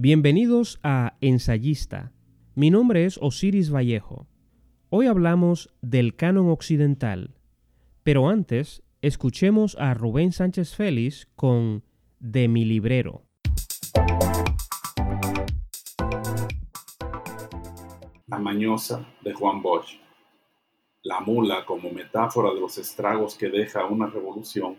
Bienvenidos 0.00 0.78
a 0.84 1.16
Ensayista. 1.20 2.12
Mi 2.54 2.70
nombre 2.70 3.04
es 3.04 3.18
Osiris 3.20 3.74
Vallejo. 3.74 4.28
Hoy 4.90 5.08
hablamos 5.08 5.74
del 5.82 6.14
canon 6.14 6.50
occidental, 6.50 7.34
pero 8.04 8.28
antes 8.28 8.84
escuchemos 9.02 9.76
a 9.76 9.94
Rubén 9.94 10.30
Sánchez 10.30 10.76
Félix 10.76 11.26
con 11.34 11.82
De 12.20 12.46
mi 12.46 12.64
librero. 12.64 13.24
La 18.28 18.38
mañosa 18.38 19.04
de 19.24 19.34
Juan 19.34 19.60
Bosch. 19.60 19.98
La 21.02 21.18
mula 21.18 21.64
como 21.66 21.90
metáfora 21.90 22.54
de 22.54 22.60
los 22.60 22.78
estragos 22.78 23.34
que 23.34 23.48
deja 23.48 23.84
una 23.86 24.06
revolución, 24.06 24.76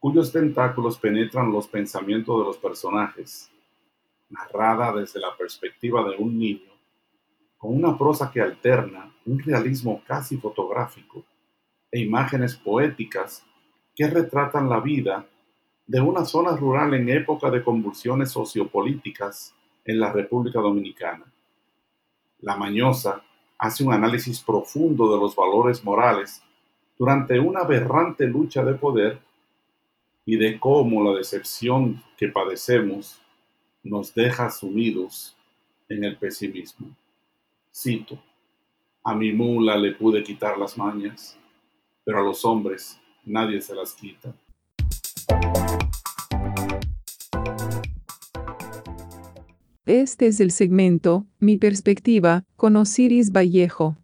cuyos 0.00 0.32
tentáculos 0.32 0.98
penetran 0.98 1.52
los 1.52 1.68
pensamientos 1.68 2.40
de 2.40 2.44
los 2.44 2.58
personajes 2.58 3.51
narrada 4.32 4.92
desde 4.92 5.20
la 5.20 5.36
perspectiva 5.36 6.02
de 6.08 6.16
un 6.16 6.38
niño, 6.38 6.72
con 7.56 7.76
una 7.76 7.96
prosa 7.96 8.30
que 8.30 8.40
alterna 8.40 9.14
un 9.26 9.38
realismo 9.38 10.02
casi 10.06 10.36
fotográfico 10.38 11.24
e 11.90 12.00
imágenes 12.00 12.56
poéticas 12.56 13.44
que 13.94 14.08
retratan 14.08 14.68
la 14.68 14.80
vida 14.80 15.26
de 15.86 16.00
una 16.00 16.24
zona 16.24 16.56
rural 16.56 16.94
en 16.94 17.08
época 17.08 17.50
de 17.50 17.62
convulsiones 17.62 18.30
sociopolíticas 18.30 19.54
en 19.84 20.00
la 20.00 20.12
República 20.12 20.60
Dominicana. 20.60 21.24
La 22.40 22.56
Mañosa 22.56 23.22
hace 23.58 23.84
un 23.84 23.92
análisis 23.92 24.40
profundo 24.40 25.12
de 25.12 25.20
los 25.20 25.36
valores 25.36 25.84
morales 25.84 26.42
durante 26.98 27.38
una 27.38 27.60
aberrante 27.60 28.26
lucha 28.26 28.64
de 28.64 28.74
poder 28.74 29.20
y 30.24 30.36
de 30.36 30.58
cómo 30.58 31.04
la 31.04 31.16
decepción 31.16 32.02
que 32.16 32.28
padecemos 32.28 33.21
nos 33.82 34.14
deja 34.14 34.50
sumidos 34.50 35.36
en 35.88 36.04
el 36.04 36.16
pesimismo. 36.16 36.88
Cito, 37.74 38.22
a 39.04 39.14
mi 39.14 39.32
mula 39.32 39.76
le 39.76 39.92
pude 39.92 40.22
quitar 40.22 40.58
las 40.58 40.78
mañas, 40.78 41.38
pero 42.04 42.18
a 42.18 42.22
los 42.22 42.44
hombres 42.44 43.00
nadie 43.24 43.60
se 43.60 43.74
las 43.74 43.94
quita. 43.94 44.34
Este 49.84 50.28
es 50.28 50.38
el 50.38 50.52
segmento, 50.52 51.26
Mi 51.40 51.56
perspectiva, 51.56 52.44
con 52.54 52.76
Osiris 52.76 53.32
Vallejo. 53.32 53.96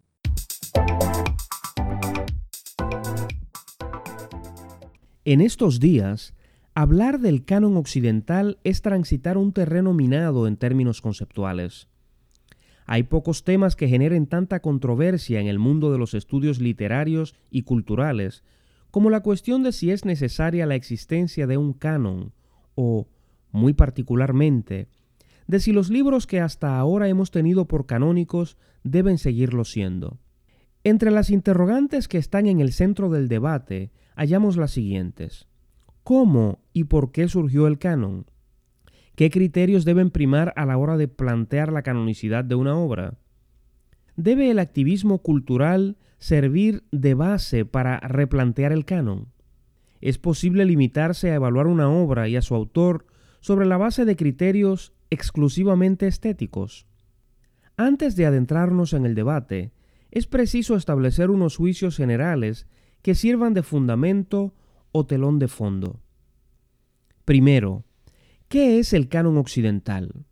En 5.23 5.41
estos 5.41 5.79
días, 5.79 6.33
Hablar 6.81 7.19
del 7.19 7.43
canon 7.43 7.75
occidental 7.75 8.57
es 8.63 8.81
transitar 8.81 9.37
un 9.37 9.51
terreno 9.51 9.93
minado 9.93 10.47
en 10.47 10.55
términos 10.55 11.01
conceptuales. 11.01 11.89
Hay 12.85 13.03
pocos 13.03 13.43
temas 13.43 13.75
que 13.75 13.89
generen 13.89 14.27
tanta 14.27 14.61
controversia 14.61 15.41
en 15.41 15.47
el 15.47 15.59
mundo 15.59 15.91
de 15.91 15.97
los 15.97 16.13
estudios 16.13 16.61
literarios 16.61 17.35
y 17.51 17.63
culturales 17.63 18.45
como 18.91 19.09
la 19.09 19.19
cuestión 19.19 19.61
de 19.61 19.73
si 19.73 19.91
es 19.91 20.05
necesaria 20.05 20.65
la 20.65 20.75
existencia 20.75 21.47
de 21.47 21.57
un 21.57 21.73
canon 21.73 22.31
o, 22.75 23.09
muy 23.51 23.73
particularmente, 23.73 24.87
de 25.47 25.59
si 25.59 25.73
los 25.73 25.89
libros 25.89 26.27
que 26.27 26.39
hasta 26.39 26.79
ahora 26.79 27.09
hemos 27.09 27.29
tenido 27.29 27.65
por 27.65 27.87
canónicos 27.87 28.55
deben 28.85 29.17
seguirlo 29.17 29.65
siendo. 29.65 30.17
Entre 30.85 31.11
las 31.11 31.29
interrogantes 31.29 32.07
que 32.07 32.19
están 32.19 32.47
en 32.47 32.61
el 32.61 32.71
centro 32.71 33.09
del 33.09 33.27
debate 33.27 33.91
hallamos 34.15 34.55
las 34.55 34.71
siguientes. 34.71 35.48
¿Cómo 36.09 36.63
y 36.73 36.85
por 36.85 37.11
qué 37.11 37.27
surgió 37.27 37.67
el 37.67 37.77
canon? 37.77 38.25
¿Qué 39.13 39.29
criterios 39.29 39.85
deben 39.85 40.09
primar 40.09 40.53
a 40.55 40.65
la 40.65 40.75
hora 40.75 40.97
de 40.97 41.07
plantear 41.07 41.71
la 41.71 41.83
canonicidad 41.83 42.43
de 42.43 42.55
una 42.55 42.75
obra? 42.75 43.19
¿Debe 44.15 44.49
el 44.49 44.57
activismo 44.57 45.19
cultural 45.19 45.97
servir 46.17 46.83
de 46.91 47.13
base 47.13 47.63
para 47.63 47.99
replantear 47.99 48.71
el 48.71 48.85
canon? 48.85 49.27
¿Es 50.01 50.17
posible 50.17 50.65
limitarse 50.65 51.29
a 51.29 51.35
evaluar 51.35 51.67
una 51.67 51.91
obra 51.91 52.27
y 52.27 52.37
a 52.37 52.41
su 52.41 52.55
autor 52.55 53.05
sobre 53.39 53.67
la 53.67 53.77
base 53.77 54.03
de 54.03 54.15
criterios 54.15 54.93
exclusivamente 55.11 56.07
estéticos? 56.07 56.87
Antes 57.77 58.15
de 58.15 58.25
adentrarnos 58.25 58.93
en 58.93 59.05
el 59.05 59.13
debate, 59.13 59.73
es 60.09 60.25
preciso 60.25 60.75
establecer 60.75 61.29
unos 61.29 61.55
juicios 61.55 61.95
generales 61.95 62.65
que 63.03 63.13
sirvan 63.13 63.53
de 63.53 63.61
fundamento 63.61 64.55
o 64.91 65.05
telón 65.05 65.39
de 65.39 65.47
fondo. 65.47 65.99
Primero, 67.25 67.83
¿qué 68.47 68.79
es 68.79 68.93
el 68.93 69.07
canon 69.07 69.37
occidental? 69.37 70.25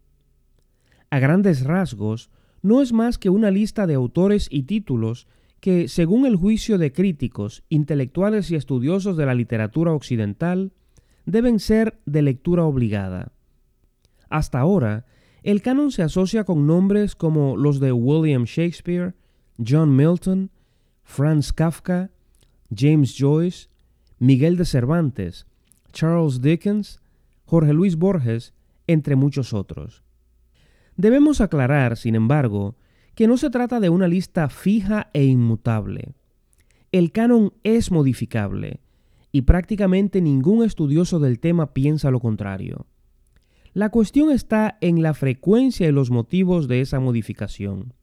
A 1.09 1.19
grandes 1.19 1.63
rasgos, 1.63 2.29
no 2.61 2.81
es 2.81 2.91
más 2.91 3.17
que 3.17 3.29
una 3.29 3.51
lista 3.51 3.87
de 3.87 3.93
autores 3.93 4.47
y 4.51 4.63
títulos 4.63 5.27
que, 5.59 5.87
según 5.87 6.25
el 6.25 6.35
juicio 6.35 6.77
de 6.77 6.91
críticos, 6.91 7.63
intelectuales 7.69 8.51
y 8.51 8.55
estudiosos 8.55 9.17
de 9.17 9.25
la 9.25 9.33
literatura 9.33 9.93
occidental, 9.93 10.73
deben 11.25 11.59
ser 11.59 11.99
de 12.05 12.21
lectura 12.21 12.63
obligada. 12.63 13.31
Hasta 14.29 14.59
ahora, 14.59 15.05
el 15.43 15.61
canon 15.61 15.91
se 15.91 16.03
asocia 16.03 16.43
con 16.43 16.67
nombres 16.67 17.15
como 17.15 17.57
los 17.57 17.79
de 17.79 17.91
William 17.91 18.43
Shakespeare, 18.43 19.13
John 19.65 19.95
Milton, 19.95 20.51
Franz 21.03 21.53
Kafka, 21.53 22.11
James 22.75 23.15
Joyce, 23.17 23.69
Miguel 24.19 24.57
de 24.57 24.65
Cervantes, 24.65 25.45
Charles 25.91 26.41
Dickens, 26.41 27.01
Jorge 27.45 27.73
Luis 27.73 27.95
Borges, 27.95 28.53
entre 28.87 29.15
muchos 29.15 29.53
otros. 29.53 30.03
Debemos 30.95 31.41
aclarar, 31.41 31.97
sin 31.97 32.15
embargo, 32.15 32.75
que 33.13 33.27
no 33.27 33.37
se 33.37 33.49
trata 33.49 33.79
de 33.79 33.89
una 33.89 34.07
lista 34.07 34.49
fija 34.49 35.09
e 35.13 35.25
inmutable. 35.25 36.13
El 36.91 37.11
canon 37.11 37.53
es 37.63 37.91
modificable, 37.91 38.79
y 39.31 39.43
prácticamente 39.43 40.21
ningún 40.21 40.63
estudioso 40.63 41.19
del 41.19 41.39
tema 41.39 41.73
piensa 41.73 42.11
lo 42.11 42.19
contrario. 42.19 42.87
La 43.73 43.89
cuestión 43.89 44.31
está 44.31 44.77
en 44.81 45.03
la 45.03 45.13
frecuencia 45.13 45.87
y 45.87 45.91
los 45.91 46.09
motivos 46.09 46.67
de 46.67 46.81
esa 46.81 46.99
modificación. 46.99 47.93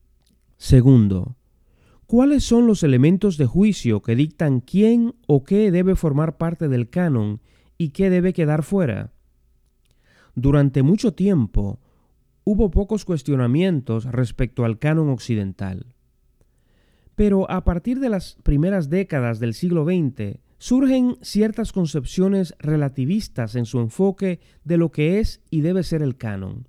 Segundo, 0.56 1.36
¿Cuáles 2.14 2.44
son 2.44 2.68
los 2.68 2.84
elementos 2.84 3.38
de 3.38 3.46
juicio 3.46 4.00
que 4.00 4.14
dictan 4.14 4.60
quién 4.60 5.16
o 5.26 5.42
qué 5.42 5.72
debe 5.72 5.96
formar 5.96 6.36
parte 6.36 6.68
del 6.68 6.88
canon 6.88 7.40
y 7.76 7.88
qué 7.88 8.08
debe 8.08 8.32
quedar 8.32 8.62
fuera? 8.62 9.12
Durante 10.36 10.84
mucho 10.84 11.12
tiempo 11.14 11.80
hubo 12.44 12.70
pocos 12.70 13.04
cuestionamientos 13.04 14.04
respecto 14.04 14.64
al 14.64 14.78
canon 14.78 15.10
occidental. 15.10 15.96
Pero 17.16 17.50
a 17.50 17.64
partir 17.64 17.98
de 17.98 18.10
las 18.10 18.36
primeras 18.44 18.90
décadas 18.90 19.40
del 19.40 19.52
siglo 19.52 19.84
XX 19.84 20.38
surgen 20.58 21.16
ciertas 21.20 21.72
concepciones 21.72 22.54
relativistas 22.60 23.56
en 23.56 23.66
su 23.66 23.80
enfoque 23.80 24.38
de 24.62 24.76
lo 24.76 24.92
que 24.92 25.18
es 25.18 25.42
y 25.50 25.62
debe 25.62 25.82
ser 25.82 26.00
el 26.00 26.16
canon. 26.16 26.68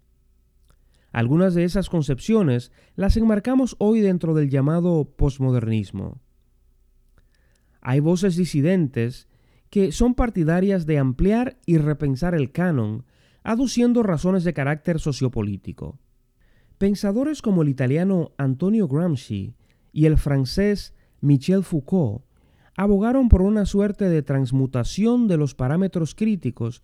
Algunas 1.16 1.54
de 1.54 1.64
esas 1.64 1.88
concepciones 1.88 2.74
las 2.98 3.16
enmarcamos 3.16 3.78
hoy 3.80 4.02
dentro 4.02 4.34
del 4.34 4.50
llamado 4.50 5.06
posmodernismo. 5.16 6.20
Hay 7.80 8.02
voces 8.02 8.36
disidentes 8.36 9.30
que 9.70 9.94
son 9.94 10.14
partidarias 10.14 10.86
de 10.86 10.98
ampliar 10.98 11.58
y 11.66 11.78
repensar 11.78 12.36
el 12.36 12.52
canon, 12.52 13.06
aduciendo 13.44 14.04
razones 14.04 14.44
de 14.44 14.54
carácter 14.54 15.00
sociopolítico. 15.00 16.00
Pensadores 16.78 17.42
como 17.42 17.62
el 17.62 17.70
italiano 17.70 18.34
Antonio 18.38 18.90
Gramsci 18.90 19.56
y 19.94 20.08
el 20.08 20.18
francés 20.18 20.94
Michel 21.22 21.64
Foucault 21.64 22.26
abogaron 22.76 23.30
por 23.30 23.42
una 23.42 23.66
suerte 23.66 24.10
de 24.10 24.22
transmutación 24.22 25.30
de 25.30 25.38
los 25.38 25.56
parámetros 25.56 26.14
críticos 26.14 26.84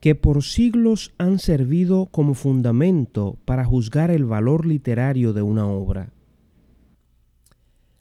que 0.00 0.14
por 0.14 0.42
siglos 0.42 1.14
han 1.18 1.38
servido 1.38 2.06
como 2.06 2.34
fundamento 2.34 3.38
para 3.44 3.64
juzgar 3.64 4.10
el 4.10 4.24
valor 4.24 4.66
literario 4.66 5.32
de 5.34 5.42
una 5.42 5.66
obra. 5.66 6.12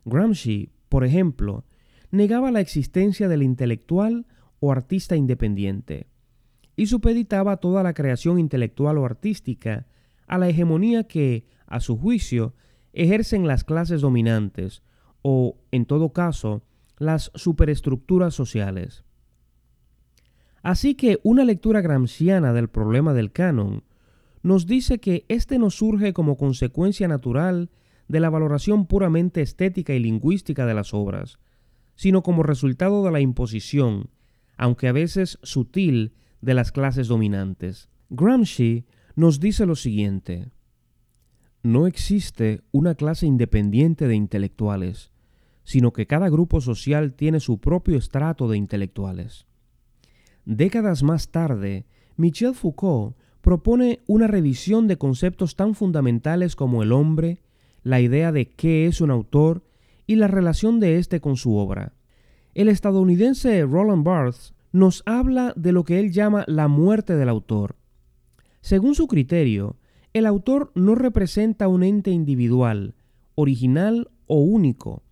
Gramsci, 0.06 0.72
por 0.88 1.04
ejemplo, 1.04 1.66
negaba 2.10 2.52
la 2.52 2.62
existencia 2.62 3.28
del 3.28 3.44
intelectual 3.44 4.26
o 4.62 4.72
artista 4.72 5.16
independiente 5.16 6.08
y 6.76 6.88
supeditaba 6.88 7.58
toda 7.58 7.84
la 7.84 7.94
creación 7.94 8.40
intelectual 8.40 8.98
o 8.98 9.06
artística 9.06 9.86
a 10.26 10.38
la 10.38 10.48
hegemonía 10.48 11.04
que, 11.04 11.46
a 11.68 11.82
su 11.82 11.98
juicio, 11.98 12.54
ejercen 12.94 13.46
las 13.46 13.66
clases 13.66 14.02
dominantes 14.02 14.84
o, 15.22 15.58
en 15.72 15.86
todo 15.86 16.14
caso, 16.14 16.64
las 16.98 17.32
superestructuras 17.36 18.34
sociales. 18.34 19.04
Así 20.62 20.96
que 20.96 21.20
una 21.24 21.46
lectura 21.46 21.82
gramsciana 21.82 22.54
del 22.54 22.70
problema 22.70 23.14
del 23.14 23.32
canon 23.32 23.84
nos 24.42 24.66
dice 24.66 25.00
que 25.00 25.26
éste 25.28 25.60
no 25.60 25.70
surge 25.70 26.14
como 26.14 26.38
consecuencia 26.38 27.08
natural 27.08 27.70
de 28.08 28.20
la 28.20 28.30
valoración 28.30 28.86
puramente 28.86 29.42
estética 29.42 29.94
y 29.94 30.00
lingüística 30.00 30.66
de 30.66 30.74
las 30.74 30.94
obras, 30.94 31.40
sino 31.96 32.24
como 32.24 32.44
resultado 32.44 33.04
de 33.04 33.12
la 33.12 33.20
imposición, 33.20 34.10
aunque 34.58 34.88
a 34.88 34.92
veces 34.92 35.40
sutil, 35.44 36.14
de 36.42 36.54
las 36.54 36.72
clases 36.72 37.08
dominantes. 37.08 37.90
Gramsci 38.10 38.86
nos 39.16 39.40
dice 39.40 39.66
lo 39.66 39.76
siguiente. 39.76 40.52
No 41.62 41.88
existe 41.88 42.62
una 42.72 42.96
clase 42.96 43.26
independiente 43.26 44.08
de 44.08 44.16
intelectuales, 44.16 45.12
sino 45.66 45.92
que 45.92 46.08
cada 46.08 46.30
grupo 46.30 46.62
social 46.62 47.14
tiene 47.14 47.42
su 47.42 47.60
propio 47.60 47.98
estrato 47.98 48.48
de 48.48 48.58
intelectuales. 48.58 49.49
Décadas 50.52 51.04
más 51.04 51.30
tarde, 51.30 51.86
Michel 52.18 52.56
Foucault 52.56 53.16
propone 53.42 54.00
una 54.08 54.26
revisión 54.26 54.88
de 54.88 54.98
conceptos 54.98 55.56
tan 55.56 55.76
fundamentales 55.76 56.56
como 56.56 56.82
el 56.82 56.92
hombre, 56.92 57.44
la 57.84 58.02
idea 58.02 58.32
de 58.32 58.50
qué 58.50 58.88
es 58.88 59.00
un 59.00 59.12
autor 59.12 59.64
y 60.08 60.16
la 60.16 60.26
relación 60.28 60.80
de 60.80 60.98
éste 60.98 61.22
con 61.22 61.38
su 61.38 61.56
obra. 61.56 61.94
El 62.56 62.68
estadounidense 62.68 63.64
Roland 63.64 64.04
Barthes 64.04 64.56
nos 64.72 65.04
habla 65.06 65.54
de 65.56 65.72
lo 65.72 65.84
que 65.84 66.00
él 66.00 66.12
llama 66.12 66.46
la 66.48 66.68
muerte 66.68 67.16
del 67.16 67.30
autor. 67.30 67.76
Según 68.62 68.96
su 68.96 69.06
criterio, 69.06 69.76
el 70.14 70.26
autor 70.26 70.72
no 70.74 70.96
representa 70.96 71.68
un 71.68 71.84
ente 71.84 72.10
individual, 72.10 72.96
original 73.36 74.10
o 74.26 74.40
único, 74.40 75.04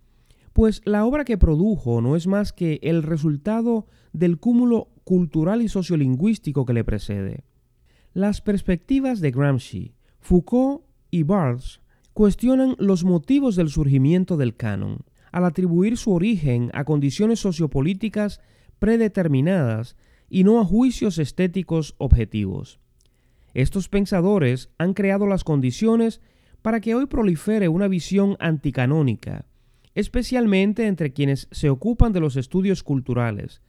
pues 0.52 0.82
la 0.84 1.04
obra 1.04 1.24
que 1.24 1.38
produjo 1.38 2.00
no 2.00 2.16
es 2.16 2.26
más 2.26 2.52
que 2.52 2.80
el 2.82 3.04
resultado 3.04 3.86
del 4.12 4.40
cúmulo 4.40 4.88
cultural 5.08 5.62
y 5.62 5.68
sociolingüístico 5.70 6.66
que 6.66 6.74
le 6.74 6.84
precede. 6.84 7.44
Las 8.12 8.42
perspectivas 8.42 9.20
de 9.20 9.30
Gramsci, 9.30 9.94
Foucault 10.20 10.82
y 11.10 11.22
Barthes 11.22 11.80
cuestionan 12.12 12.74
los 12.78 13.04
motivos 13.04 13.56
del 13.56 13.70
surgimiento 13.70 14.36
del 14.36 14.54
canon, 14.54 15.06
al 15.32 15.46
atribuir 15.46 15.96
su 15.96 16.12
origen 16.12 16.70
a 16.74 16.84
condiciones 16.84 17.40
sociopolíticas 17.40 18.42
predeterminadas 18.78 19.96
y 20.28 20.44
no 20.44 20.60
a 20.60 20.66
juicios 20.66 21.16
estéticos 21.16 21.94
objetivos. 21.96 22.78
Estos 23.54 23.88
pensadores 23.88 24.68
han 24.76 24.92
creado 24.92 25.26
las 25.26 25.42
condiciones 25.42 26.20
para 26.60 26.82
que 26.82 26.94
hoy 26.94 27.06
prolifere 27.06 27.68
una 27.70 27.88
visión 27.88 28.36
anticanónica, 28.40 29.46
especialmente 29.94 30.86
entre 30.86 31.14
quienes 31.14 31.48
se 31.50 31.70
ocupan 31.70 32.12
de 32.12 32.20
los 32.20 32.36
estudios 32.36 32.82
culturales, 32.82 33.62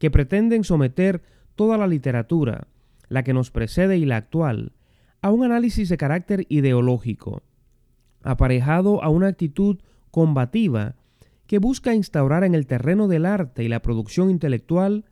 que 0.00 0.10
pretenden 0.10 0.64
someter 0.64 1.22
toda 1.54 1.76
la 1.76 1.86
literatura, 1.86 2.68
la 3.08 3.22
que 3.22 3.34
nos 3.34 3.50
precede 3.50 3.98
y 3.98 4.06
la 4.06 4.16
actual, 4.16 4.72
a 5.20 5.30
un 5.30 5.44
análisis 5.44 5.90
de 5.90 5.98
carácter 5.98 6.46
ideológico, 6.48 7.42
aparejado 8.22 9.04
a 9.04 9.10
una 9.10 9.28
actitud 9.28 9.78
combativa 10.10 10.96
que 11.46 11.58
busca 11.58 11.94
instaurar 11.94 12.44
en 12.44 12.54
el 12.54 12.66
terreno 12.66 13.08
del 13.08 13.26
arte 13.26 13.62
y 13.62 13.68
la 13.68 13.82
producción 13.82 14.30
intelectual 14.30 15.04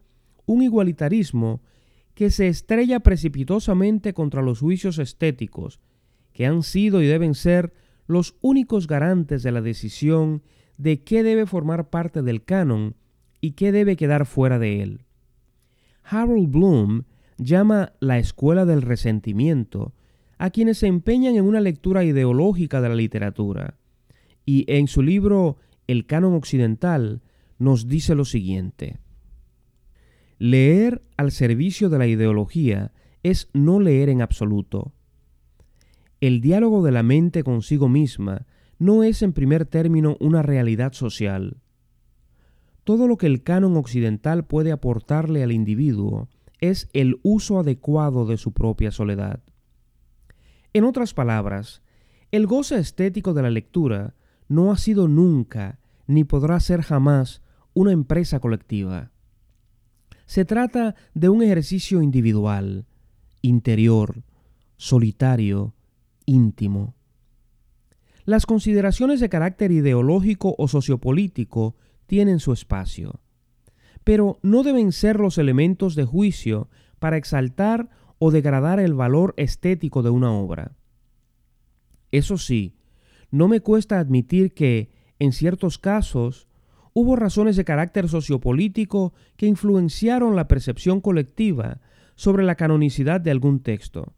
un 0.46 0.62
igualitarismo 0.62 1.61
que 2.14 2.31
se 2.31 2.49
estrella 2.49 3.00
precipitosamente 3.00 4.14
contra 4.14 4.40
los 4.40 4.61
juicios 4.61 4.99
estéticos, 4.99 5.81
que 6.32 6.46
han 6.46 6.62
sido 6.62 7.02
y 7.02 7.06
deben 7.06 7.35
ser 7.35 7.75
los 8.06 8.37
únicos 8.40 8.87
garantes 8.87 9.43
de 9.43 9.52
la 9.52 9.61
decisión 9.61 10.43
de 10.79 11.05
qué 11.05 11.23
debe 11.23 11.44
formar 11.44 11.90
parte 11.90 12.23
del 12.23 12.43
canon 12.43 12.96
y 13.40 13.52
qué 13.52 13.73
debe 13.73 13.96
quedar 13.96 14.26
fuera 14.26 14.58
de 14.58 14.82
él. 14.82 15.00
Harold 16.05 16.50
Bloom 16.50 17.05
llama 17.37 17.93
la 18.00 18.19
escuela 18.19 18.64
del 18.64 18.82
resentimiento 18.82 19.93
a 20.38 20.50
quienes 20.50 20.79
se 20.79 20.87
empeñan 20.87 21.37
en 21.37 21.44
una 21.44 21.61
lectura 21.61 22.05
ideológica 22.05 22.81
de 22.81 22.88
la 22.88 22.94
literatura, 22.94 23.76
y 24.46 24.64
en 24.69 24.87
su 24.88 25.02
libro 25.02 25.58
El 25.87 26.06
canon 26.06 26.35
occidental 26.35 27.23
nos 27.58 27.88
dice 27.88 28.14
lo 28.14 28.25
siguiente. 28.25 28.99
Leer 30.38 31.02
al 31.17 31.32
servicio 31.32 31.88
de 31.88 31.99
la 31.99 32.06
ideología 32.06 32.93
es 33.23 33.49
no 33.52 33.81
leer 33.81 34.08
en 34.08 34.23
absoluto. 34.23 34.93
El 36.20 36.40
diálogo 36.40 36.85
de 36.85 36.93
la 36.93 37.02
mente 37.02 37.43
consigo 37.43 37.88
misma 37.88 38.46
no 38.79 39.02
es 39.02 39.23
en 39.23 39.32
primer 39.32 39.67
término 39.67 40.17
una 40.20 40.43
realidad 40.43 40.93
social. 40.93 41.56
Todo 42.88 43.06
lo 43.06 43.19
que 43.19 43.26
el 43.26 43.43
canon 43.43 43.76
occidental 43.76 44.46
puede 44.46 44.73
aportarle 44.73 45.43
al 45.43 45.52
individuo 45.52 46.31
es 46.58 46.88
el 46.94 47.20
uso 47.23 47.58
adecuado 47.58 48.25
de 48.25 48.38
su 48.38 48.52
propia 48.52 48.93
soledad. 48.93 49.43
En 50.73 50.85
otras 50.85 51.12
palabras, 51.12 51.82
el 52.31 52.46
goce 52.46 52.79
estético 52.79 53.35
de 53.35 53.43
la 53.43 53.50
lectura 53.50 54.14
no 54.49 54.73
ha 54.73 54.79
sido 54.79 55.06
nunca 55.06 55.81
ni 56.06 56.25
podrá 56.25 56.58
ser 56.61 56.81
jamás 56.81 57.43
una 57.75 57.93
empresa 57.93 58.40
colectiva. 58.40 59.11
Se 60.25 60.46
trata 60.46 60.94
de 61.12 61.29
un 61.29 61.43
ejercicio 61.43 62.00
individual, 62.00 62.87
interior, 63.43 64.23
solitario, 64.79 65.75
íntimo. 66.25 66.94
Las 68.25 68.46
consideraciones 68.46 69.20
de 69.20 69.29
carácter 69.29 69.73
ideológico 69.73 70.55
o 70.56 70.69
sociopolítico 70.69 71.76
tienen 72.09 72.41
su 72.41 72.53
espacio, 72.53 73.21
pero 74.03 74.39
no 74.43 74.65
deben 74.65 74.91
ser 74.91 75.21
los 75.21 75.39
elementos 75.39 75.95
de 75.95 76.05
juicio 76.05 76.69
para 76.99 77.19
exaltar 77.19 77.91
o 78.19 78.33
degradar 78.33 78.81
el 78.81 78.95
valor 78.95 79.35
estético 79.37 80.03
de 80.03 80.11
una 80.11 80.33
obra. 80.33 80.73
Eso 82.11 82.39
sí, 82.39 82.75
no 83.31 83.47
me 83.47 83.61
cuesta 83.61 84.01
admitir 84.01 84.55
que, 84.55 84.91
en 85.19 85.33
ciertos 85.33 85.79
casos, 85.79 86.49
hubo 86.95 87.15
razones 87.15 87.57
de 87.57 87.67
carácter 87.67 88.09
sociopolítico 88.09 89.13
que 89.37 89.47
influenciaron 89.47 90.35
la 90.35 90.49
percepción 90.49 91.03
colectiva 91.03 91.83
sobre 92.15 92.43
la 92.43 92.55
canonicidad 92.55 93.21
de 93.21 93.31
algún 93.31 93.61
texto. 93.61 94.15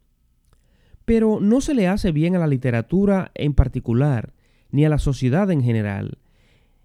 Pero 1.04 1.40
no 1.40 1.60
se 1.60 1.74
le 1.74 1.88
hace 1.88 2.12
bien 2.12 2.36
a 2.36 2.38
la 2.38 2.46
literatura 2.46 3.32
en 3.34 3.52
particular, 3.52 4.32
ni 4.70 4.84
a 4.84 4.88
la 4.88 4.98
sociedad 4.98 5.50
en 5.50 5.64
general, 5.64 6.18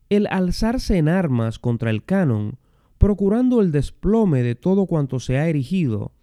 el 0.10 0.28
alzarse 0.28 0.98
en 0.98 1.10
armas 1.10 1.60
contra 1.60 1.90
el 1.90 2.04
canon, 2.04 2.58
procurando 2.98 3.62
el 3.62 3.72
desplome 3.72 4.44
de 4.44 4.56
todo 4.56 4.86
cuanto 4.86 5.20
se 5.20 5.38
ha 5.38 5.48
erigido, 5.48 6.14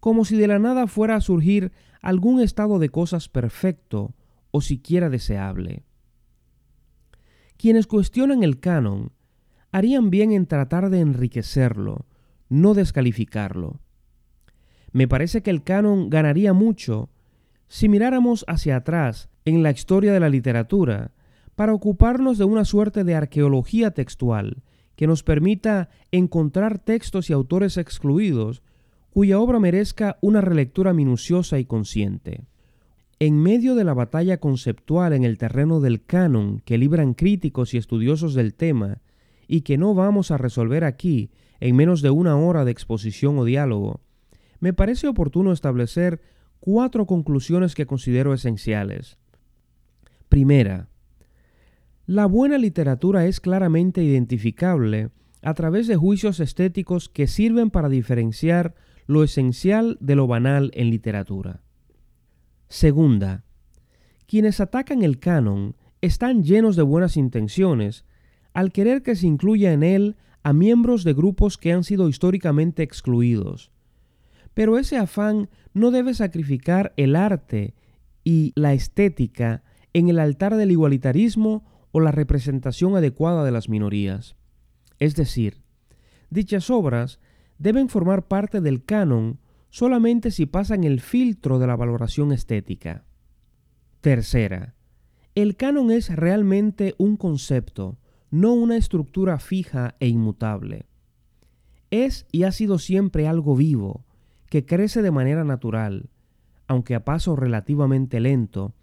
como 0.00 0.24
si 0.24 0.36
de 0.36 0.48
la 0.48 0.58
nada 0.58 0.86
fuera 0.86 1.16
a 1.16 1.20
surgir 1.20 1.72
algún 2.00 2.40
estado 2.40 2.78
de 2.78 2.88
cosas 2.88 3.28
perfecto 3.28 4.14
o 4.50 4.60
siquiera 4.60 5.08
deseable. 5.08 5.84
Quienes 7.56 7.86
cuestionan 7.86 8.42
el 8.42 8.58
canon 8.58 9.12
harían 9.70 10.10
bien 10.10 10.32
en 10.32 10.46
tratar 10.46 10.90
de 10.90 11.00
enriquecerlo, 11.00 12.06
no 12.48 12.74
descalificarlo. 12.74 13.80
Me 14.92 15.08
parece 15.08 15.42
que 15.42 15.50
el 15.50 15.62
canon 15.62 16.10
ganaría 16.10 16.52
mucho 16.52 17.08
si 17.68 17.88
miráramos 17.88 18.44
hacia 18.48 18.76
atrás 18.76 19.30
en 19.44 19.62
la 19.62 19.70
historia 19.70 20.12
de 20.12 20.20
la 20.20 20.28
literatura 20.28 21.12
para 21.54 21.74
ocuparnos 21.74 22.38
de 22.38 22.44
una 22.44 22.64
suerte 22.64 23.04
de 23.04 23.14
arqueología 23.14 23.90
textual 23.90 24.62
que 24.96 25.06
nos 25.06 25.22
permita 25.22 25.88
encontrar 26.10 26.78
textos 26.78 27.30
y 27.30 27.32
autores 27.32 27.76
excluidos 27.76 28.62
cuya 29.10 29.38
obra 29.38 29.60
merezca 29.60 30.18
una 30.22 30.40
relectura 30.40 30.92
minuciosa 30.92 31.58
y 31.58 31.64
consciente. 31.64 32.46
En 33.18 33.40
medio 33.40 33.74
de 33.74 33.84
la 33.84 33.94
batalla 33.94 34.38
conceptual 34.38 35.12
en 35.12 35.24
el 35.24 35.38
terreno 35.38 35.80
del 35.80 36.04
canon 36.04 36.60
que 36.64 36.78
libran 36.78 37.14
críticos 37.14 37.74
y 37.74 37.76
estudiosos 37.76 38.34
del 38.34 38.54
tema, 38.54 39.02
y 39.46 39.60
que 39.60 39.76
no 39.76 39.94
vamos 39.94 40.30
a 40.30 40.38
resolver 40.38 40.82
aquí 40.82 41.30
en 41.60 41.76
menos 41.76 42.00
de 42.00 42.08
una 42.08 42.36
hora 42.38 42.64
de 42.64 42.72
exposición 42.72 43.38
o 43.38 43.44
diálogo, 43.44 44.00
me 44.60 44.72
parece 44.72 45.08
oportuno 45.08 45.52
establecer 45.52 46.22
cuatro 46.58 47.06
conclusiones 47.06 47.74
que 47.74 47.84
considero 47.84 48.32
esenciales. 48.32 49.18
Primera, 50.28 50.88
la 52.12 52.26
buena 52.26 52.58
literatura 52.58 53.24
es 53.24 53.40
claramente 53.40 54.04
identificable 54.04 55.08
a 55.40 55.54
través 55.54 55.86
de 55.86 55.96
juicios 55.96 56.40
estéticos 56.40 57.08
que 57.08 57.26
sirven 57.26 57.70
para 57.70 57.88
diferenciar 57.88 58.74
lo 59.06 59.24
esencial 59.24 59.96
de 59.98 60.14
lo 60.14 60.26
banal 60.26 60.70
en 60.74 60.90
literatura. 60.90 61.62
Segunda, 62.68 63.44
quienes 64.26 64.60
atacan 64.60 65.02
el 65.02 65.20
canon 65.20 65.74
están 66.02 66.42
llenos 66.42 66.76
de 66.76 66.82
buenas 66.82 67.16
intenciones 67.16 68.04
al 68.52 68.72
querer 68.72 69.02
que 69.02 69.16
se 69.16 69.26
incluya 69.26 69.72
en 69.72 69.82
él 69.82 70.16
a 70.42 70.52
miembros 70.52 71.04
de 71.04 71.14
grupos 71.14 71.56
que 71.56 71.72
han 71.72 71.82
sido 71.82 72.10
históricamente 72.10 72.82
excluidos. 72.82 73.70
Pero 74.52 74.76
ese 74.76 74.98
afán 74.98 75.48
no 75.72 75.90
debe 75.90 76.12
sacrificar 76.12 76.92
el 76.98 77.16
arte 77.16 77.72
y 78.22 78.52
la 78.54 78.74
estética 78.74 79.62
en 79.94 80.10
el 80.10 80.18
altar 80.18 80.56
del 80.56 80.72
igualitarismo 80.72 81.71
o 81.92 82.00
la 82.00 82.10
representación 82.10 82.96
adecuada 82.96 83.44
de 83.44 83.52
las 83.52 83.68
minorías. 83.68 84.36
Es 84.98 85.14
decir, 85.14 85.62
dichas 86.30 86.70
obras 86.70 87.20
deben 87.58 87.88
formar 87.88 88.26
parte 88.26 88.60
del 88.60 88.84
canon 88.84 89.38
solamente 89.70 90.30
si 90.30 90.46
pasan 90.46 90.84
el 90.84 91.00
filtro 91.00 91.58
de 91.58 91.66
la 91.66 91.76
valoración 91.76 92.32
estética. 92.32 93.04
Tercera, 94.00 94.74
el 95.34 95.56
canon 95.56 95.90
es 95.90 96.14
realmente 96.14 96.94
un 96.98 97.16
concepto, 97.16 97.98
no 98.30 98.52
una 98.52 98.76
estructura 98.76 99.38
fija 99.38 99.94
e 100.00 100.08
inmutable. 100.08 100.86
Es 101.90 102.26
y 102.32 102.42
ha 102.42 102.52
sido 102.52 102.78
siempre 102.78 103.28
algo 103.28 103.54
vivo, 103.54 104.04
que 104.48 104.66
crece 104.66 105.02
de 105.02 105.10
manera 105.10 105.44
natural, 105.44 106.10
aunque 106.66 106.94
a 106.94 107.04
paso 107.04 107.36
relativamente 107.36 108.20
lento, 108.20 108.74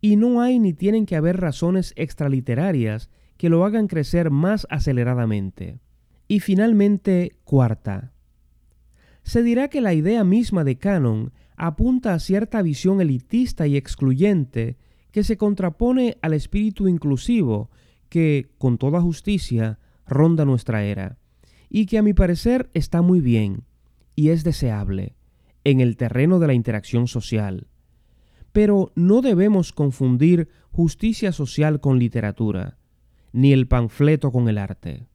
y 0.00 0.16
no 0.16 0.40
hay 0.40 0.58
ni 0.58 0.72
tienen 0.72 1.06
que 1.06 1.16
haber 1.16 1.40
razones 1.40 1.92
extraliterarias 1.96 3.10
que 3.36 3.48
lo 3.48 3.64
hagan 3.64 3.86
crecer 3.86 4.30
más 4.30 4.66
aceleradamente. 4.70 5.78
Y 6.26 6.40
finalmente, 6.40 7.36
cuarta. 7.44 8.12
Se 9.22 9.42
dirá 9.42 9.68
que 9.68 9.80
la 9.80 9.94
idea 9.94 10.24
misma 10.24 10.64
de 10.64 10.76
canon 10.76 11.32
apunta 11.56 12.14
a 12.14 12.18
cierta 12.18 12.62
visión 12.62 13.00
elitista 13.00 13.66
y 13.66 13.76
excluyente 13.76 14.76
que 15.10 15.24
se 15.24 15.36
contrapone 15.36 16.18
al 16.22 16.34
espíritu 16.34 16.88
inclusivo 16.88 17.70
que, 18.08 18.50
con 18.58 18.78
toda 18.78 19.00
justicia, 19.00 19.78
ronda 20.06 20.44
nuestra 20.44 20.84
era, 20.84 21.18
y 21.68 21.86
que 21.86 21.98
a 21.98 22.02
mi 22.02 22.14
parecer 22.14 22.70
está 22.74 23.02
muy 23.02 23.20
bien 23.20 23.64
y 24.14 24.30
es 24.30 24.44
deseable 24.44 25.14
en 25.64 25.80
el 25.80 25.96
terreno 25.96 26.38
de 26.38 26.46
la 26.46 26.54
interacción 26.54 27.08
social. 27.08 27.66
Pero 28.52 28.92
no 28.94 29.20
debemos 29.20 29.72
confundir 29.72 30.48
justicia 30.70 31.32
social 31.32 31.80
con 31.80 31.98
literatura, 31.98 32.78
ni 33.32 33.52
el 33.52 33.66
panfleto 33.66 34.32
con 34.32 34.48
el 34.48 34.58
arte. 34.58 35.06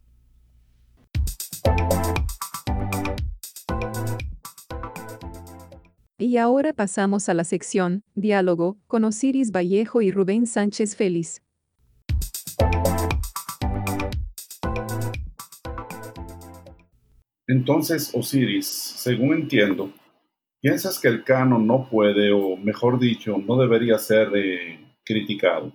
Y 6.17 6.37
ahora 6.37 6.71
pasamos 6.73 7.27
a 7.27 7.33
la 7.33 7.43
sección 7.43 8.03
Diálogo 8.15 8.77
con 8.87 9.03
Osiris 9.03 9.51
Vallejo 9.51 10.01
y 10.01 10.09
Rubén 10.09 10.47
Sánchez 10.47 10.95
Félix. 10.95 11.41
Entonces, 17.47 18.11
Osiris, 18.13 18.65
según 18.65 19.33
entiendo, 19.33 19.91
piensas 20.63 20.97
que 20.97 21.09
el 21.09 21.25
canon 21.25 21.67
no 21.67 21.89
puede, 21.89 22.31
o 22.31 22.55
mejor 22.55 22.97
dicho, 22.97 23.37
no 23.37 23.57
debería 23.57 23.97
ser 23.97 24.29
eh, 24.33 24.79
criticado. 25.03 25.73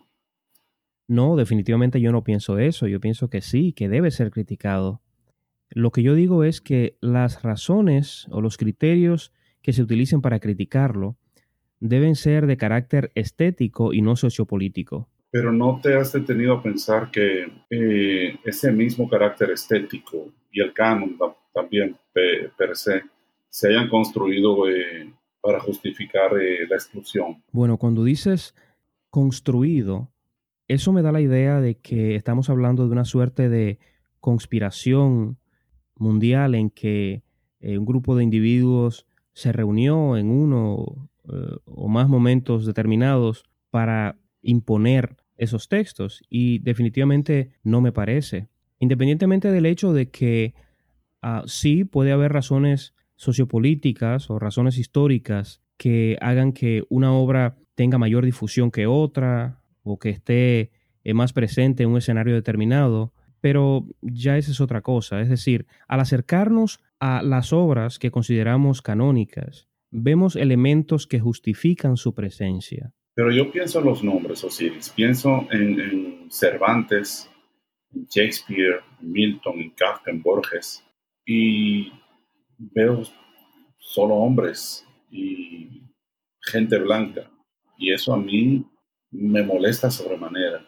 No, 1.07 1.37
definitivamente 1.37 2.01
yo 2.01 2.11
no 2.11 2.25
pienso 2.25 2.59
eso. 2.59 2.87
Yo 2.87 2.99
pienso 2.99 3.29
que 3.29 3.43
sí, 3.43 3.75
que 3.75 3.91
debe 3.91 4.11
ser 4.11 4.31
criticado. 4.31 5.03
Lo 5.69 5.91
que 5.91 6.03
yo 6.03 6.15
digo 6.15 6.43
es 6.43 6.63
que 6.63 6.97
las 7.03 7.43
razones 7.43 8.27
o 8.31 8.41
los 8.41 8.57
criterios 8.57 9.31
que 9.61 9.75
se 9.75 9.83
utilicen 9.83 10.23
para 10.23 10.41
criticarlo 10.41 11.19
deben 11.81 12.15
ser 12.15 12.47
de 12.47 12.57
carácter 12.57 13.13
estético 13.15 13.93
y 13.93 14.01
no 14.01 14.17
sociopolítico. 14.17 15.11
Pero 15.31 15.53
no 15.53 15.81
te 15.83 15.97
has 15.97 16.15
detenido 16.15 16.55
a 16.55 16.63
pensar 16.63 17.11
que 17.11 17.47
eh, 17.69 18.39
ese 18.43 18.73
mismo 18.73 19.07
carácter 19.07 19.51
estético 19.51 20.33
y 20.51 20.63
el 20.63 20.73
canon 20.73 21.19
también 21.53 21.95
per 22.15 22.75
se 22.75 23.03
se 23.49 23.69
hayan 23.69 23.89
construido 23.89 24.69
eh, 24.69 25.13
para 25.41 25.61
justificar 25.61 26.37
eh, 26.41 26.67
la 26.69 26.77
exclusión. 26.77 27.43
Bueno, 27.53 27.79
cuando 27.79 28.05
dices 28.05 28.55
construido, 29.11 30.11
eso 30.67 30.93
me 30.93 31.03
da 31.03 31.13
la 31.13 31.21
idea 31.21 31.61
de 31.61 31.77
que 31.77 32.15
estamos 32.15 32.51
hablando 32.51 32.87
de 32.87 32.93
una 32.93 33.05
suerte 33.05 33.49
de 33.49 33.79
conspiración 34.21 35.39
mundial 35.97 36.55
en 36.55 36.71
que 36.71 37.23
un 37.61 37.85
grupo 37.85 38.15
de 38.15 38.23
individuos 38.23 39.07
se 39.33 39.51
reunió 39.51 40.17
en 40.17 40.31
uno 40.31 41.09
o 41.65 41.89
más 41.89 42.09
momentos 42.09 42.67
determinados 42.67 43.45
para 43.71 44.17
imponer 44.43 45.17
esos 45.39 45.69
textos 45.69 46.23
y 46.29 46.59
definitivamente 46.59 47.53
no 47.63 47.81
me 47.81 47.93
parece. 47.93 48.49
Independientemente 48.81 49.51
del 49.51 49.67
hecho 49.67 49.93
de 49.93 50.11
que 50.11 50.55
ah, 51.23 51.45
sí 51.47 51.85
puede 51.85 52.13
haber 52.13 52.33
razones 52.33 52.95
sociopolíticas 53.19 54.31
o 54.31 54.39
razones 54.39 54.79
históricas 54.79 55.61
que 55.77 56.17
hagan 56.21 56.53
que 56.53 56.85
una 56.89 57.13
obra 57.13 57.59
tenga 57.75 57.99
mayor 57.99 58.25
difusión 58.25 58.71
que 58.71 58.87
otra 58.87 59.61
o 59.83 59.99
que 59.99 60.11
esté 60.11 60.71
eh, 61.05 61.15
más 61.15 61.33
presente 61.33 61.83
en 61.83 61.91
un 61.91 61.99
escenario 61.99 62.35
determinado, 62.35 63.13
pero 63.41 63.87
ya 64.01 64.39
esa 64.39 64.53
es 64.53 64.61
otra 64.61 64.81
cosa. 64.81 65.21
Es 65.21 65.29
decir, 65.29 65.67
al 65.87 66.01
acercarnos 66.01 66.81
a 67.01 67.23
las 67.23 67.53
obras 67.53 67.99
que 67.99 68.11
consideramos 68.11 68.83
canónicas, 68.83 69.69
vemos 69.91 70.37
elementos 70.37 71.07
que 71.07 71.21
justifican 71.21 71.97
su 71.97 72.15
presencia. 72.15 72.93
Pero 73.15 73.33
yo 73.33 73.51
pienso 73.51 73.81
en 73.81 73.87
los 73.87 74.05
nombres, 74.05 74.45
Osiris. 74.45 74.91
Pienso 74.91 75.49
en, 75.51 76.29
Cervantes, 76.31 77.29
en 77.93 78.07
Shakespeare, 78.07 78.81
en 79.01 79.13
Milton, 79.13 79.59
en 79.59 79.71
Kafka, 79.71 80.11
en 80.11 80.23
Borges. 80.23 80.85
Y 81.27 81.93
veo 82.59 83.03
solo 83.79 84.17
hombres 84.17 84.87
y 85.11 85.83
gente 86.43 86.79
blanca. 86.79 87.31
Y 87.79 87.93
eso 87.93 88.13
a 88.13 88.19
mí 88.19 88.67
me 89.11 89.43
molesta 89.43 89.91
sobremanera. 89.91 90.67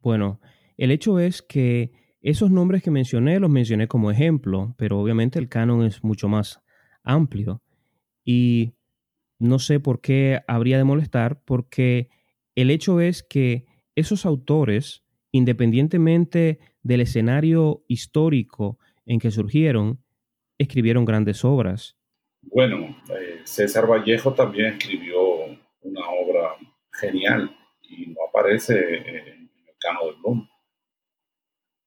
Bueno, 0.00 0.40
el 0.76 0.90
hecho 0.90 1.18
es 1.18 1.42
que 1.42 1.92
esos 2.20 2.50
nombres 2.50 2.82
que 2.82 2.90
mencioné 2.90 3.40
los 3.40 3.50
mencioné 3.50 3.88
como 3.88 4.10
ejemplo, 4.10 4.74
pero 4.78 5.00
obviamente 5.00 5.38
el 5.38 5.48
canon 5.48 5.84
es 5.84 6.04
mucho 6.04 6.28
más 6.28 6.60
amplio. 7.02 7.62
Y 8.24 8.74
no 9.38 9.58
sé 9.58 9.80
por 9.80 10.00
qué 10.00 10.40
habría 10.46 10.78
de 10.78 10.84
molestar, 10.84 11.42
porque 11.44 12.10
el 12.54 12.70
hecho 12.70 13.00
es 13.00 13.22
que 13.22 13.66
esos 13.96 14.24
autores, 14.24 15.02
independientemente 15.32 16.60
del 16.82 17.00
escenario 17.00 17.84
histórico 17.88 18.78
en 19.04 19.18
que 19.18 19.30
surgieron, 19.30 20.01
escribieron 20.62 21.04
grandes 21.04 21.44
obras. 21.44 21.96
Bueno, 22.42 22.96
eh, 23.10 23.40
César 23.44 23.88
Vallejo 23.88 24.34
también 24.34 24.74
escribió 24.74 25.44
una 25.82 26.08
obra 26.08 26.56
genial 26.92 27.56
y 27.82 28.06
no 28.06 28.16
aparece 28.28 28.74
en 28.74 29.50
el 29.66 29.74
cano 29.78 30.06
de 30.06 30.12
Bloom. 30.20 30.48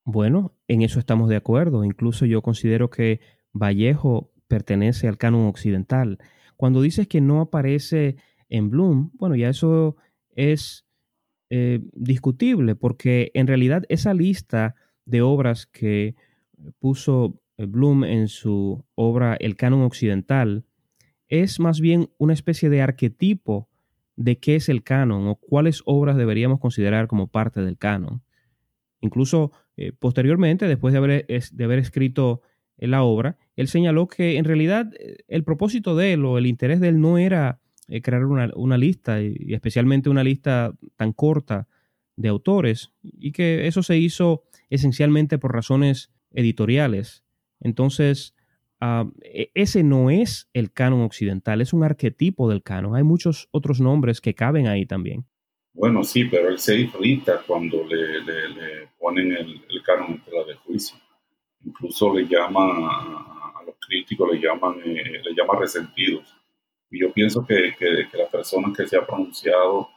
Bueno, 0.05 0.55
en 0.67 0.81
eso 0.81 0.99
estamos 0.99 1.29
de 1.29 1.35
acuerdo. 1.35 1.83
Incluso 1.83 2.25
yo 2.25 2.41
considero 2.41 2.89
que 2.89 3.19
Vallejo 3.53 4.31
pertenece 4.47 5.07
al 5.07 5.17
canon 5.17 5.47
occidental. 5.47 6.19
Cuando 6.55 6.81
dices 6.81 7.07
que 7.07 7.21
no 7.21 7.41
aparece 7.41 8.17
en 8.49 8.69
Bloom, 8.69 9.11
bueno, 9.15 9.35
ya 9.35 9.49
eso 9.49 9.97
es 10.35 10.85
eh, 11.49 11.79
discutible 11.93 12.75
porque 12.75 13.31
en 13.33 13.47
realidad 13.47 13.83
esa 13.89 14.13
lista 14.13 14.75
de 15.05 15.21
obras 15.21 15.65
que 15.67 16.15
puso 16.79 17.39
Bloom 17.57 18.03
en 18.03 18.27
su 18.27 18.83
obra 18.95 19.35
El 19.39 19.55
canon 19.55 19.81
occidental 19.81 20.65
es 21.27 21.59
más 21.59 21.79
bien 21.79 22.09
una 22.17 22.33
especie 22.33 22.69
de 22.69 22.81
arquetipo 22.81 23.69
de 24.15 24.37
qué 24.37 24.55
es 24.55 24.69
el 24.69 24.83
canon 24.83 25.27
o 25.27 25.35
cuáles 25.35 25.81
obras 25.85 26.17
deberíamos 26.17 26.59
considerar 26.59 27.07
como 27.07 27.27
parte 27.27 27.61
del 27.61 27.77
canon. 27.77 28.21
Incluso 29.01 29.51
eh, 29.77 29.91
posteriormente, 29.91 30.67
después 30.67 30.93
de 30.93 30.97
haber, 30.97 31.27
de 31.27 31.63
haber 31.63 31.79
escrito 31.79 32.41
la 32.77 33.03
obra, 33.03 33.37
él 33.55 33.67
señaló 33.67 34.07
que 34.07 34.37
en 34.37 34.45
realidad 34.45 34.91
el 35.27 35.43
propósito 35.43 35.95
de 35.95 36.13
él 36.13 36.25
o 36.25 36.37
el 36.37 36.45
interés 36.45 36.79
de 36.79 36.89
él 36.89 36.99
no 36.99 37.17
era 37.17 37.59
eh, 37.87 38.01
crear 38.01 38.25
una, 38.25 38.77
lista, 38.77 39.21
y, 39.21 39.53
especialmente 39.53 40.09
una 40.09 40.23
lista 40.23 40.73
tan 40.95 41.13
corta 41.13 41.67
de 42.15 42.29
autores, 42.29 42.93
y 43.03 43.31
que 43.31 43.67
eso 43.67 43.83
se 43.83 43.97
hizo 43.97 44.43
esencialmente 44.69 45.37
por 45.37 45.53
razones 45.53 46.11
editoriales. 46.31 47.24
Entonces, 47.59 48.35
e, 49.23 49.51
ese 49.53 49.83
no 49.83 50.09
es 50.09 50.49
el 50.53 50.71
canon 50.71 51.01
occidental, 51.01 51.61
es 51.61 51.73
un 51.73 51.83
arquetipo 51.83 52.49
del 52.49 52.63
canon. 52.63 52.95
Hay 52.95 53.03
muchos 53.03 53.47
otros 53.51 53.79
nombres 53.79 54.21
que 54.21 54.35
caben 54.35 54.67
ahí 54.67 54.85
también. 54.85 55.25
Bueno, 55.73 56.03
sí, 56.03 56.25
pero 56.25 56.49
él 56.49 56.59
se 56.59 56.77
irrita 56.77 57.41
cuando 57.45 57.83
le, 57.83 58.87
ponen 58.97 59.31
el, 59.33 59.61
el 59.69 59.83
canon 59.83 60.11
en 60.13 60.23
tela 60.23 60.43
de 60.45 60.55
juicio 60.55 60.97
incluso 61.65 62.13
le 62.13 62.27
llama 62.27 62.63
a 63.59 63.63
los 63.65 63.75
críticos, 63.85 64.31
le 64.31 64.39
llaman, 64.39 64.79
eh, 64.85 65.21
le 65.23 65.33
llama 65.35 65.59
resentidos. 65.59 66.33
Y 66.89 67.01
yo 67.01 67.11
pienso 67.11 67.45
que, 67.45 67.75
que, 67.77 68.07
que, 68.09 68.17
la 68.17 68.29
persona 68.29 68.71
que 68.75 68.87
se 68.87 68.97
ha 68.97 69.05
pronunciado 69.05 69.89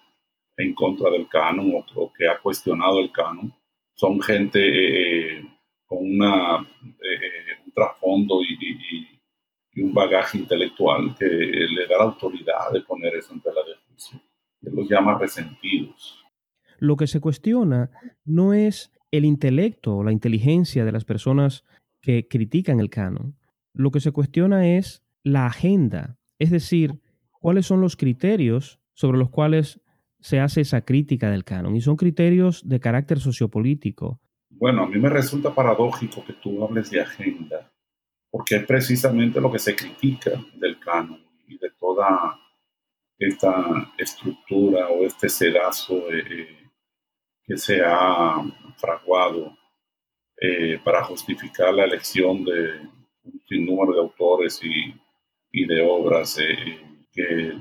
en 0.57 0.75
contra 0.75 1.11
del 1.11 1.29
canon 1.29 1.85
o, 1.95 2.13
que 2.13 2.27
ha 2.27 2.39
cuestionado 2.39 3.01
el 3.01 3.13
canon 3.13 3.53
son 3.95 4.21
gente 4.21 5.39
eh, 5.39 5.45
con 5.89 5.99
una, 6.01 6.61
eh, 6.83 7.65
un 7.67 7.73
trasfondo 7.73 8.41
y, 8.43 9.09
un 9.81 9.95
bagaje 9.95 10.39
intelectual 10.39 11.15
que 11.17 11.25
le 11.25 11.87
da 11.87 11.99
la 11.99 12.05
autoridad 12.05 12.73
de 12.73 12.81
poner 12.81 13.15
eso 13.15 13.33
en 13.33 13.41
tela 13.41 13.61
de 14.61 14.71
los 14.73 14.89
llama 14.89 15.17
resentidos. 15.17 16.19
Lo 16.79 16.97
que 16.97 17.07
se 17.07 17.21
cuestiona 17.21 17.89
no 18.25 18.55
es 18.55 18.93
el 19.13 19.25
intelecto 19.25 19.99
o 19.99 20.03
la 20.05 20.11
inteligencia 20.11 20.85
de 20.85 20.91
las 20.91 21.05
personas 21.05 21.65
que 22.01 22.27
critican 22.27 22.81
el 22.81 22.91
canon. 22.91 23.37
Lo 23.73 23.93
que 23.93 24.01
se 24.01 24.13
cuestiona 24.13 24.77
es 24.77 25.05
la 25.23 25.47
agenda, 25.47 26.19
es 26.39 26.51
decir, 26.51 27.01
cuáles 27.41 27.67
son 27.67 27.81
los 27.81 27.97
criterios 27.97 28.81
sobre 28.95 29.19
los 29.19 29.31
cuales 29.31 29.81
se 30.21 30.41
hace 30.41 30.63
esa 30.63 30.83
crítica 30.83 31.31
del 31.31 31.45
canon. 31.45 31.77
Y 31.77 31.81
son 31.81 31.97
criterios 31.97 32.69
de 32.69 32.81
carácter 32.81 33.21
sociopolítico. 33.21 34.21
Bueno, 34.59 34.83
a 34.83 34.87
mí 34.89 34.99
me 34.99 35.09
resulta 35.09 35.55
paradójico 35.55 36.25
que 36.25 36.33
tú 36.33 36.65
hables 36.65 36.91
de 36.91 37.01
agenda, 37.01 37.71
porque 38.29 38.57
es 38.57 38.67
precisamente 38.67 39.41
lo 39.41 39.53
que 39.53 39.61
se 39.61 39.77
critica 39.77 40.33
del 40.55 40.81
canon 40.81 41.25
y 41.47 41.57
de 41.59 41.71
toda 41.79 42.37
esta 43.17 43.93
estructura 43.97 44.89
o 44.89 45.05
este 45.05 45.29
sedazo 45.29 46.03
que 47.45 47.57
se 47.57 47.81
ha 47.85 48.43
fraguado 48.77 49.57
para 50.85 51.05
justificar 51.05 51.73
la 51.73 51.85
elección 51.85 52.45
de 52.45 52.81
un 53.23 53.41
sinnúmero 53.49 53.93
de 53.93 54.01
autores 54.01 54.61
y, 54.65 54.93
y 55.53 55.67
de 55.67 55.83
obras 55.83 56.37
que 57.13 57.53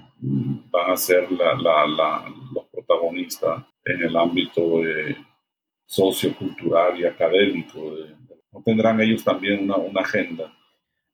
van 0.71 0.91
a 0.91 0.97
ser 0.97 1.29
los 1.31 2.65
protagonistas 2.71 3.65
en 3.85 4.01
el 4.01 4.17
ámbito 4.17 4.81
sociocultural 5.87 6.99
y 6.99 7.05
académico. 7.05 7.79
¿No 8.51 8.61
tendrán 8.61 9.01
ellos 9.01 9.23
también 9.23 9.69
una, 9.69 10.01
agenda? 10.01 10.53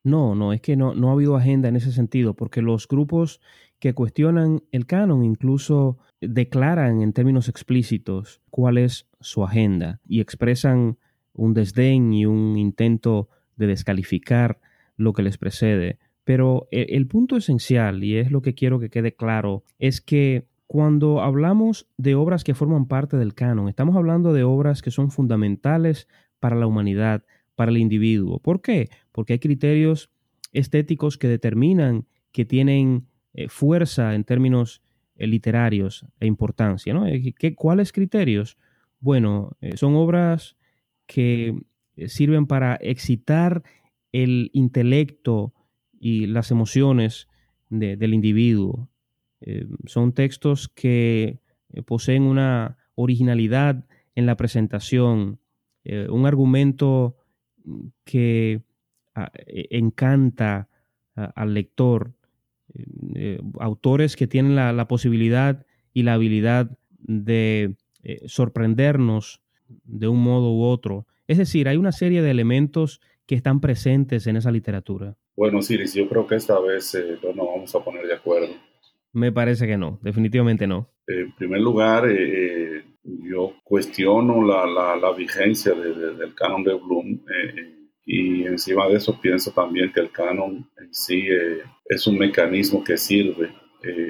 No, 0.04 0.36
no, 0.36 0.52
es 0.52 0.60
que 0.60 0.76
no, 0.76 0.94
no 0.94 1.10
ha 1.10 1.14
habido 1.14 1.38
agenda 1.38 1.70
en 1.70 1.78
ese 1.78 1.92
sentido, 1.92 2.34
porque 2.34 2.62
los 2.62 2.88
grupos 2.88 3.40
que 3.80 3.94
cuestionan 3.94 4.64
el 4.72 4.86
canon 4.86 5.24
incluso 5.24 5.98
declaran 6.20 7.02
en 7.02 7.14
términos 7.14 7.48
explícitos 7.48 8.42
cuál 8.50 8.78
es 8.78 9.08
su 9.20 9.44
agenda 9.44 10.02
y 10.08 10.22
expresan 10.22 10.98
un 11.34 11.54
desdén 11.54 12.14
y 12.14 12.26
un 12.26 12.58
intento 12.58 13.30
de 13.56 13.68
descalificar 13.68 14.60
lo 14.98 15.14
que 15.14 15.24
les 15.24 15.38
precede. 15.38 16.00
Pero 16.24 16.68
el, 16.72 16.88
el 16.90 17.08
punto 17.08 17.36
esencial, 17.36 18.04
y 18.04 18.18
es 18.18 18.32
lo 18.32 18.42
que 18.42 18.56
quiero 18.56 18.80
que 18.80 18.90
quede 18.90 19.16
claro, 19.16 19.64
es 19.80 20.02
que 20.02 20.48
cuando 20.74 21.22
hablamos 21.22 21.88
de 21.98 22.16
obras 22.16 22.44
que 22.44 22.56
forman 22.56 22.88
parte 22.88 23.16
del 23.16 23.36
canon, 23.36 23.70
estamos 23.70 23.96
hablando 23.96 24.34
de 24.34 24.42
obras 24.42 24.82
que 24.82 24.90
son 24.90 25.12
fundamentales 25.12 26.08
para 26.40 26.56
la 26.56 26.66
humanidad, 26.66 27.24
para 27.54 27.70
el 27.70 27.78
individuo. 27.78 28.40
¿Por 28.40 28.64
qué? 28.64 28.90
Porque 29.12 29.34
hay 29.34 29.40
criterios 29.40 30.10
estéticos 30.52 31.20
que 31.20 31.28
determinan 31.28 32.08
que 32.32 32.46
tienen 32.46 33.06
eh, 33.36 33.50
fuerza 33.50 34.16
en 34.16 34.24
términos 34.24 34.82
eh, 35.16 35.28
literarios 35.28 36.08
e 36.20 36.26
importancia. 36.26 36.92
¿no? 36.92 37.06
Eh, 37.06 37.36
¿Qué, 37.38 37.54
¿Cuáles 37.54 37.92
criterios? 37.92 38.58
Bueno, 39.00 39.56
son 39.76 39.96
obras 39.96 40.58
que 41.06 41.56
sirven 42.08 42.48
para 42.48 42.80
excitar 42.82 43.62
el 44.12 44.50
intelecto 44.54 45.54
y 46.00 46.26
las 46.26 46.50
emociones 46.50 47.28
del 47.70 48.16
individuo, 48.16 48.90
eh, 49.46 49.66
son 49.86 50.14
textos 50.14 50.70
que 50.70 51.40
eh, 51.74 51.82
poseen 51.84 52.24
una 52.24 52.78
originalidad 52.96 53.86
en 54.16 54.26
la 54.26 54.38
presentación, 54.38 55.40
eh, 55.84 56.08
un 56.10 56.26
argumento 56.26 57.18
que 58.06 58.62
ah, 59.16 59.32
e, 59.46 59.68
encanta 59.72 60.70
al 61.16 61.54
lector, 61.54 62.16
autores 63.60 64.16
que 64.16 64.26
tienen 64.26 64.56
la, 64.56 64.88
posibilidad 64.88 65.64
y 65.94 66.02
la 66.02 66.16
habilidad 66.16 66.76
de 66.98 67.76
sorprendernos 68.26 69.44
de 69.84 70.08
un 70.08 70.24
modo 70.24 70.52
u 70.52 70.64
otro. 70.64 71.06
Es 71.28 71.38
decir, 71.38 71.68
hay 71.68 71.78
una 71.78 71.92
serie 71.92 72.24
de 72.24 72.32
elementos 72.32 73.00
que 73.28 73.36
están 73.36 73.62
presentes 73.62 74.26
en 74.26 74.38
esa 74.38 74.50
literatura. 74.50 75.16
Bueno, 75.36 75.62
Siris, 75.62 75.94
yo 75.94 76.10
creo 76.10 76.26
que 76.26 76.34
esta 76.34 76.60
vez 76.60 76.98
no 77.22 77.34
nos 77.34 77.46
vamos 77.46 77.76
a 77.76 77.84
poner 77.84 78.08
de 78.08 78.16
acuerdo. 78.16 78.56
Me 79.14 79.32
parece 79.32 79.68
que 79.68 79.78
no, 79.78 80.00
definitivamente 80.02 80.66
no. 80.66 80.90
En 81.06 81.34
primer 81.36 81.62
lugar, 81.62 82.10
eh, 82.10 82.78
eh, 82.78 82.84
yo 83.04 83.54
cuestiono 83.64 84.44
la, 84.44 85.14
vigencia 85.16 85.74
del 85.74 86.34
canon 86.34 86.64
de 86.64 86.74
Bloom 86.74 87.24
eh, 87.30 87.90
y 88.06 88.44
encima 88.46 88.88
de 88.88 88.96
eso 88.96 89.20
pienso 89.22 89.52
también 89.52 89.94
que 89.94 90.00
el 90.00 90.12
canon 90.12 90.68
en 90.78 90.94
sí 90.94 91.28
es 91.86 92.08
un 92.08 92.18
mecanismo 92.18 92.84
que 92.84 92.98
sirve 92.98 93.54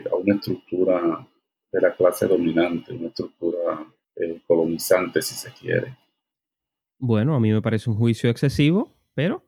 a 0.10 0.16
una 0.16 0.36
estructura 0.36 1.28
de 1.72 1.82
la 1.82 1.94
clase 1.94 2.26
dominante, 2.26 2.94
una 2.94 3.10
estructura 3.10 3.86
colonizante 4.48 5.22
si 5.22 5.36
se 5.36 5.52
quiere. 5.52 5.98
Bueno, 6.98 7.36
a 7.36 7.40
mí 7.40 7.52
me 7.52 7.62
parece 7.62 7.90
un 7.90 7.98
juicio 7.98 8.30
excesivo, 8.30 8.96
pero 9.14 9.44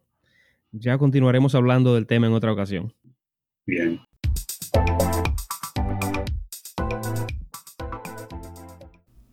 ya 0.71 0.97
continuaremos 0.97 1.55
hablando 1.55 1.95
del 1.95 2.05
tema 2.05 2.27
en 2.27 2.33
otra 2.33 2.51
ocasión. 2.51 2.93
Bien. 3.65 4.01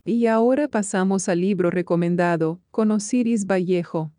Y 0.05 0.27
ahora 0.27 0.67
pasamos 0.67 1.29
al 1.29 1.39
libro 1.39 1.69
recomendado, 1.71 2.59
con 2.71 2.91
Osiris 2.91 3.47
Vallejo. 3.47 4.11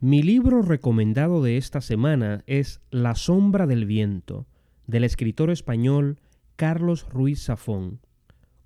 Mi 0.00 0.24
libro 0.24 0.62
recomendado 0.62 1.40
de 1.40 1.56
esta 1.56 1.80
semana 1.80 2.42
es 2.48 2.80
La 2.90 3.14
sombra 3.14 3.68
del 3.68 3.84
viento, 3.84 4.48
del 4.88 5.04
escritor 5.04 5.50
español 5.50 6.18
Carlos 6.56 7.08
Ruiz 7.08 7.44
Zafón. 7.44 8.00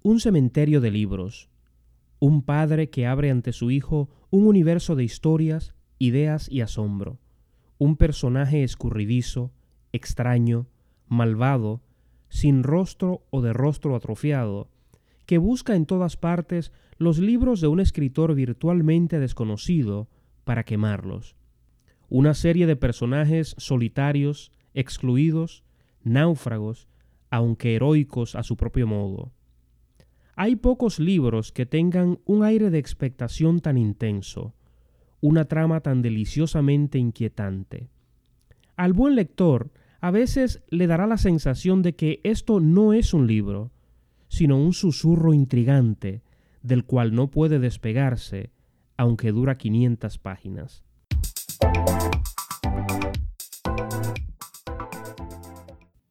Un 0.01 0.21
cementerio 0.21 0.81
de 0.81 0.91
libros. 0.91 1.51
Un 2.19 2.41
padre 2.41 2.89
que 2.89 3.07
abre 3.07 3.31
ante 3.31 3.53
su 3.53 3.71
hijo 3.71 4.09
un 4.31 4.47
universo 4.47 4.97
de 4.97 5.05
historias, 5.05 5.75
ideas 5.99 6.51
y 6.51 6.63
asombro. 6.63 7.19
Un 7.77 7.99
personaje 7.99 8.65
escurridizo, 8.65 9.53
extraño, 9.93 10.67
malvado, 11.09 11.81
sin 12.29 12.63
rostro 12.63 13.23
o 13.31 13.41
de 13.41 13.53
rostro 13.53 13.97
atrofiado, 13.97 14.69
que 15.27 15.39
busca 15.39 15.75
en 15.75 15.87
todas 15.87 16.17
partes 16.17 16.73
los 16.97 17.19
libros 17.19 17.61
de 17.61 17.69
un 17.69 17.81
escritor 17.81 18.35
virtualmente 18.35 19.19
desconocido 19.19 20.09
para 20.45 20.65
quemarlos. 20.65 21.37
Una 22.09 22.35
serie 22.35 22.67
de 22.67 22.77
personajes 22.77 23.55
solitarios, 23.59 24.51
excluidos, 24.75 25.65
náufragos, 26.03 26.89
aunque 27.31 27.75
heroicos 27.75 28.35
a 28.35 28.43
su 28.43 28.57
propio 28.57 28.87
modo. 28.87 29.33
Hay 30.35 30.57
pocos 30.57 30.99
libros 30.99 31.53
que 31.53 31.67
tengan 31.67 32.21
un 32.25 32.45
aire 32.45 32.71
de 32.71 32.79
expectación 32.79 33.61
tan 33.61 33.77
intenso, 33.77 34.55
una 35.21 35.47
trama 35.47 35.81
tan 35.81 36.01
deliciosamente 36.01 36.99
inquietante. 36.99 37.89
Al 38.77 38.93
buen 38.93 39.17
lector 39.17 39.71
a 40.01 40.11
veces 40.11 40.63
le 40.69 40.87
dará 40.87 41.07
la 41.07 41.19
sensación 41.19 41.83
de 41.83 41.95
que 41.95 42.21
esto 42.23 42.61
no 42.61 42.93
es 42.93 43.15
un 43.15 43.27
libro, 43.27 43.73
sino 44.29 44.57
un 44.57 44.73
susurro 44.73 45.35
intrigante 45.35 46.23
del 46.63 46.85
cual 46.85 47.15
no 47.15 47.29
puede 47.29 47.59
despegarse, 47.59 48.51
aunque 48.97 49.33
dura 49.33 49.57
500 49.57 50.19
páginas. 50.19 50.85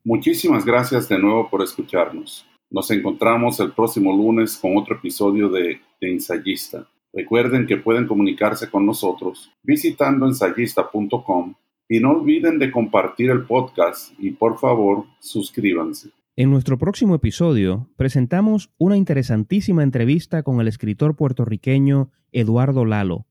Muchísimas 0.04 0.66
gracias 0.66 1.10
de 1.10 1.20
nuevo 1.20 1.50
por 1.50 1.62
escucharnos. 1.62 2.46
Nos 2.70 2.92
encontramos 2.92 3.60
el 3.60 3.72
próximo 3.72 4.16
lunes 4.16 4.58
con 4.58 4.78
otro 4.78 4.96
episodio 4.96 5.50
de, 5.50 5.82
Ensayista. 6.00 6.88
Recuerden 7.12 7.66
que 7.66 7.78
pueden 7.78 8.06
comunicarse 8.06 8.70
con 8.70 8.86
nosotros 8.86 9.52
visitando 9.64 10.28
ensayista.com 10.28 11.56
y 11.90 12.00
no 12.00 12.12
olviden 12.12 12.60
de 12.60 12.72
compartir 12.72 13.30
el 13.30 13.44
podcast 13.44 14.14
y 14.20 14.32
por 14.32 14.58
favor 14.58 15.06
suscríbanse. 15.20 16.10
En 16.36 16.52
nuestro 16.52 16.78
próximo 16.78 17.16
episodio 17.16 17.90
presentamos 17.96 18.70
una 18.78 18.96
interesantísima 18.96 19.84
entrevista 19.84 20.44
con 20.44 20.62
el 20.62 20.68
escritor 20.68 21.16
puertorriqueño 21.16 22.12
Eduardo 22.32 22.86
Lalo, 22.86 23.26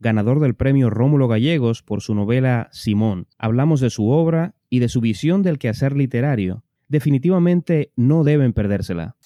ganador 0.00 0.40
del 0.40 0.54
premio 0.54 0.90
Rómulo 0.90 1.28
Gallegos 1.28 1.82
por 1.82 2.02
su 2.02 2.14
novela 2.14 2.68
Simón. 2.72 3.28
Hablamos 3.38 3.80
de 3.80 3.90
su 3.90 4.08
obra 4.08 4.54
y 4.68 4.80
de 4.80 4.88
su 4.88 5.00
visión 5.00 5.42
del 5.42 5.58
quehacer 5.58 5.96
literario. 5.96 6.64
Definitivamente 6.88 7.92
no 7.96 8.24
deben 8.24 8.52
perdérsela. 8.52 9.16